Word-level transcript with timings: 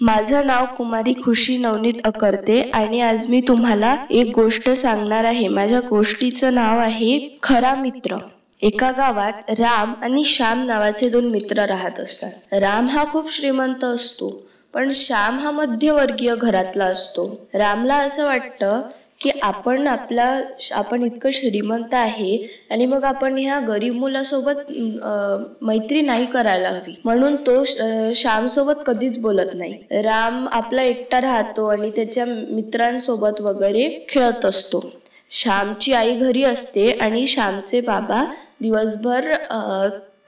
माझं 0.00 0.46
नाव 0.46 0.64
कुमारी 0.76 1.12
खुशी 1.24 1.56
नवनीत 1.58 2.00
अकर्ते 2.04 2.60
आणि 2.74 3.00
आज 3.00 3.26
मी 3.30 3.40
तुम्हाला 3.40 3.96
एक 4.10 4.32
गोष्ट 4.34 4.70
सांगणार 4.70 5.24
आहे. 5.24 5.48
माझ्या 5.48 5.80
गोष्टीचं 5.80 6.54
नाव 6.54 6.78
आहे 6.78 7.38
खरा 7.42 7.74
मित्र. 7.74 8.16
एका 8.62 8.90
गावात 8.90 9.50
राम 9.50 9.92
आणि 10.02 10.24
श्याम 10.24 10.64
नावाचे 10.66 11.08
दोन 11.08 11.24
मित्र 11.24 11.64
राहत 11.64 12.00
असतात. 12.00 12.30
राम 12.52 12.88
हा 12.88 13.04
खूप 13.04 13.32
श्रीमंत 13.32 13.84
असतो 13.84 14.30
पण 14.74 14.88
श्याम 14.92 15.38
हा 15.38 15.50
मध्यवर्गीय 15.50 16.34
घरातला 16.36 16.84
असतो. 16.84 17.48
रामला 17.54 17.96
असं 17.96 18.26
वाटतं 18.26 18.82
की 19.24 19.30
आपण 19.42 19.86
आपला 19.88 20.24
आपण 20.72 21.02
इतकं 21.02 21.30
श्रीमंत 21.30 21.94
आहे 21.94 22.36
आणि 22.70 22.86
मग 22.86 23.04
आपण 23.04 23.38
ह्या 23.38 23.58
गरीब 23.68 23.94
मुलासोबत 23.94 24.72
मैत्री 25.62 26.00
नाही 26.00 26.26
करायला 26.26 26.68
हवी. 26.68 27.00
म्हणून 27.04 27.36
तो 27.36 27.62
श्याम 27.64 28.46
सोबत 28.46 28.82
कधीच 28.86 29.18
बोलत 29.18 29.54
नाही. 29.54 29.74
राम 29.92 30.46
आपला 30.52 30.82
एकटा 30.82 31.20
राहतो 31.20 31.66
आणि 31.66 31.90
त्याच्या 31.90 32.24
मित्रांसोबत 32.26 33.40
वगैरे 33.40 33.88
खेळत 34.08 34.44
असतो. 34.44 34.84
श्यामची 35.30 35.92
आई 35.92 36.14
घरी 36.16 36.42
असते 36.44 36.88
आणि 36.90 37.26
श्यामचे 37.26 37.80
बाबा 37.80 38.24
दिवसभर 38.62 39.30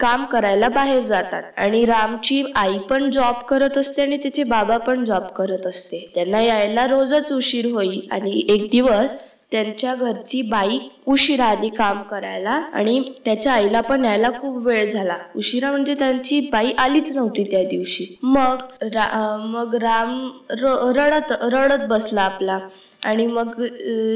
काम 0.01 0.25
करायला 0.25 0.69
बाहेर 0.69 1.01
जातात. 1.01 1.43
आणि 1.57 1.85
रामची 1.85 2.43
आई 2.55 2.79
पण 2.79 3.11
जॉब 3.11 3.35
करत 3.35 3.79
असते 3.79 4.03
आणि 4.03 4.17
तिचे 4.25 4.45
बाबा 4.45 4.77
पण 4.77 5.05
जॉब 5.05 5.23
करत 5.23 5.67
असते. 5.67 6.11
त्यांना 6.15 6.41
यायला 6.41 6.87
रोजच 6.87 7.33
उशीर 7.33 7.73
होई 7.73 8.01
आणि 8.11 8.43
एक 8.49 8.69
दिवस 8.71 9.25
त्यांच्या 9.53 9.95
घरची 9.95 10.43
बाई 10.43 10.79
उशिरा 11.07 11.45
आली 11.45 11.69
काम 11.69 12.03
करायला 12.03 12.51
आणि 12.51 13.13
त्याच्या 13.25 13.53
आईला 13.53 13.81
पण 13.81 14.05
यायला 14.05 14.31
खूप 14.31 14.67
वेळ 14.67 14.87
झाला. 14.87 15.17
उशिरा 15.37 15.71
म्हणजे 15.71 15.95
त्यांची 15.95 16.41
बाई 16.53 16.73
आलीच 16.79 17.17
नव्हती 17.17 17.45
त्या 17.45 17.63
दिवशी. 17.65 18.19
मग 18.23 18.57
रा, 18.83 19.37
मग 19.47 19.75
राम 19.75 20.31
रडत 20.51 21.33
रडत 21.43 21.87
बसला 21.89 22.23
आपला. 22.23 22.59
आणि 23.07 23.27
मग 23.27 23.63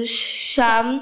श्याम 0.06 0.98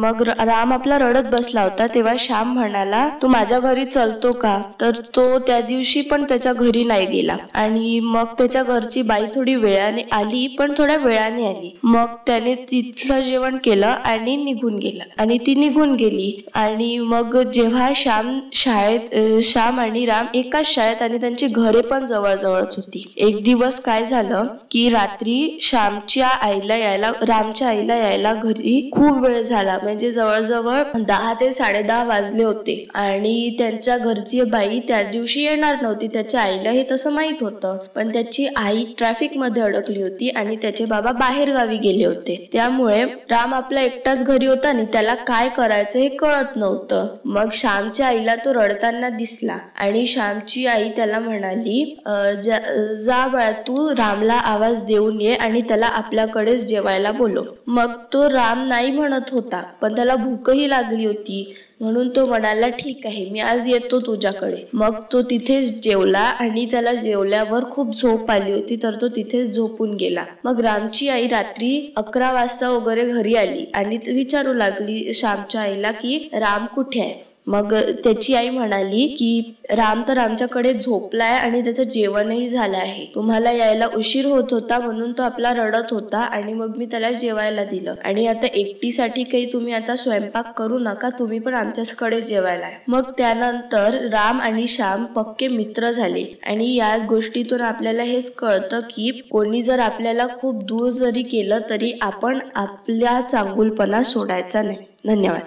मग 0.00 0.22
राम 0.22 0.72
आपला 0.72 0.98
रडत 0.98 1.28
बसला 1.32 1.62
होता 1.62 1.86
तेव्हा 1.86 2.14
श्याम 2.18 2.52
म्हणाला 2.52 3.08
तू 3.22 3.28
माझ्या 3.28 3.58
घरी 3.60 3.84
चलतो 3.84 4.32
का? 4.32 4.62
तर 4.80 4.90
तो 5.16 5.38
त्या 5.38 5.60
दिवशी 5.60 6.00
पण 6.00 6.24
त्याच्या 6.24 6.52
घरी 6.52 6.84
नाही 6.84 7.06
गेला. 7.06 7.36
आणि 7.54 8.00
मग 8.00 8.24
त्याच्या 8.38 8.62
घरची 8.62 9.02
बाई 9.02 9.26
थोडी 9.34 9.54
वेळाने 9.54 10.02
आली 10.12 10.46
पण 10.58 10.72
थोड्या 10.78 10.96
वेळाने 10.96 11.46
आली. 11.46 11.70
मग 11.82 12.06
त्याने 12.26 12.54
तिथलं 12.54 13.20
जेवण 13.20 13.56
केलं 13.64 13.86
आणि 13.86 14.36
निघून 14.36 14.78
गेला. 14.78 15.04
आणि 15.18 15.38
ती 15.38 15.54
निघून 15.54 15.94
गेली. 15.94 16.32
आणि 16.54 16.98
मग 16.98 17.36
जेव्हा 17.42 17.90
श्याम 17.94 18.38
शाळेत 18.52 19.14
श्याम 19.42 19.80
आणि 19.80 20.06
राम 20.06 20.26
एकाच 20.34 20.66
शाळेत 20.66 21.02
आणि 21.02 21.18
त्यांची 21.18 21.46
घरे 21.46 21.80
पण 21.80 22.04
जवळजवळच 22.04 22.76
होती. 22.76 23.12
एक 23.16 23.42
दिवस 23.44 23.80
काय 23.80 24.04
झालं 24.04 24.46
की 24.70 24.88
रात्री 24.88 25.58
श्यामच्या 25.62 26.28
आईला 26.28 26.76
यायला 26.76 27.12
रामच्या 27.28 27.68
आईला 27.68 27.96
यायला 27.96 28.32
घरी 28.34 28.88
खूप 28.92 29.18
वेळ 29.22 29.40
झाला. 29.42 29.76
म्हणजे 29.82 30.10
जवळजवळ 30.10 30.82
दहा 30.98 31.32
ते 31.40 31.50
साडे 31.52 31.82
दहा 31.82 32.04
वाजले 32.04 32.44
होते. 32.44 32.86
आणि 32.94 33.54
त्यांच्या 33.58 33.96
घरची 33.96 34.40
बाई 34.50 34.80
त्या 34.88 35.02
दिवशी 35.02 35.42
येणार 35.44 35.76
नव्हती. 35.82 36.08
त्याच्या 36.12 36.40
आईला 36.40 36.70
हे 36.70 36.84
तसं 36.90 37.12
माहीत 37.14 37.42
होतं. 37.42 37.76
पण 37.94 38.12
त्याची 38.12 38.46
आई 38.56 38.84
ट्रॅफिकमध्ये 38.98 39.62
अडकली 39.62 40.02
होती 40.02 40.28
आणि 40.30 40.56
त्याचे 40.62 40.84
बाबा 40.90 41.12
बाहेर 41.12 41.52
गावी 41.52 41.76
गेले 41.78 42.04
होते. 42.04 42.36
त्यामुळे 42.52 43.02
राम 43.30 43.54
आपला 43.54 43.80
एकटाच 43.82 44.24
घरी 44.24 44.46
होता 44.46 44.68
आणि 44.68 44.84
त्याला 44.92 45.14
काय 45.26 45.48
करायचं 45.56 45.98
हे 45.98 46.08
कळत 46.16 46.56
नव्हतं. 46.56 47.06
मग 47.24 47.48
श्यामच्या 47.54 48.06
आईला 48.06 48.34
तो 48.44 48.52
रडताना 48.54 49.08
दिसला 49.10 49.56
आणि 49.78 50.04
श्यामची 50.06 50.66
आई 50.66 50.88
त्याला 50.96 51.18
म्हणाली 51.20 51.82
जा 52.98 53.26
बाळा 53.32 53.50
तू 53.66 53.88
रामला 53.96 54.34
आवाज 54.34 54.82
देऊन 54.84 55.20
ये 55.20 55.34
आणि 55.34 55.60
त्याला 55.68 55.86
आपल्याकडेच 55.86 56.66
जेवायला 57.00 57.18
बोलो 57.18 57.42
मग 57.68 57.94
तो 58.12 58.28
राम 58.30 58.66
नाही 58.68 58.90
म्हणत 58.90 59.30
होता 59.32 59.60
पण 59.82 59.94
त्याला 59.96 60.14
भूकही 60.16 60.68
लागली 60.70 61.04
होती. 61.06 61.52
म्हणून 61.80 62.08
तो 62.16 62.24
म्हणाला 62.26 62.68
ठीक 62.78 63.06
आहे 63.06 63.28
मी 63.30 63.40
आज 63.40 63.68
येतो 63.68 64.00
तुझ्याकडे. 64.00 64.56
मग 64.72 65.00
तो 65.12 65.22
तिथेच 65.22 65.80
जेवला 65.82 66.18
आणि 66.18 66.64
त्याला 66.70 66.92
जेवल्यावर 66.94 67.64
खूप 67.70 67.94
झोप 67.94 68.30
आली 68.30 68.52
होती 68.52 68.76
तर 68.82 68.94
तो 69.00 69.08
तिथेच 69.08 69.54
झोपून 69.54 69.94
गेला. 69.96 70.24
मग 70.44 70.60
रामची 70.60 71.08
आई 71.08 71.28
रात्री 71.28 71.92
अकरा 71.96 72.32
वाजता 72.32 72.70
वगैरे 72.70 73.06
घरी 73.12 73.34
आली 73.36 73.64
आणि 73.74 73.98
विचारू 74.06 74.52
लागली 74.54 75.12
श्यामच्या 75.14 75.60
आईला 75.60 75.90
की 75.92 76.18
राम 76.32 76.66
कुठे 76.66 77.00
आहे? 77.00 77.29
मग 77.50 77.74
त्याची 78.04 78.34
आई 78.34 78.48
म्हणाली 78.48 79.06
की 79.06 79.54
राम 79.70 80.02
तर 80.08 80.18
आमच्याकडे 80.18 80.72
झोपलाय 80.72 81.30
आणि 81.30 81.60
त्याचं 81.60 81.82
जेवणही 81.82 82.48
झालं 82.48 82.76
आहे. 82.76 83.04
तुम्हाला 83.14 83.52
यायला 83.52 83.86
उशीर 83.96 84.26
होत 84.26 84.44
होता 84.50 84.78
म्हणून 84.78 85.12
तो 85.12 85.22
आपला 85.22 85.52
रडत 85.54 85.92
होता 85.92 86.18
आणि 86.18 86.52
मग 86.52 86.76
मी 86.76 86.86
त्याला 86.86 87.12
जेवायला 87.12 87.64
दिलं. 87.64 87.94
आणि 88.04 88.26
आता 88.26 88.46
एकटीसाठी 88.46 89.24
काही 89.24 89.52
तुम्ही 89.52 89.72
आता 89.74 89.96
स्वयंपाक 89.96 90.52
करू 90.58 90.78
नका 90.78 91.08
तुम्ही 91.08 91.38
पण 91.38 91.54
आमच्याकडे 91.54 92.20
जेवायला 92.20 92.68
मग 92.88 93.10
त्यानंतर 93.18 93.94
राम 94.12 94.40
आणि 94.40 94.66
श्याम 94.66 95.04
पक्के 95.04 95.48
मित्र 95.48 95.90
झाले. 95.90 96.24
आणि 96.46 96.74
या 96.74 96.96
गोष्टीतून 97.08 97.60
आपल्याला 97.60 98.02
हेच 98.02 98.30
कळतं 98.30 98.80
की 98.80 99.10
कोणी 99.30 99.62
जर 99.62 99.80
आपल्याला 99.80 100.26
खूप 100.38 100.64
दूर 100.64 100.88
जरी 100.90 101.22
केलं 101.22 101.58
तरी 101.70 101.92
आपण 102.00 102.38
आपल्या 102.54 103.20
चांगुलपणा 103.20 104.02
सोडायचा 104.02 104.62
नाही. 104.62 104.78
धन्यवाद. 105.06 105.40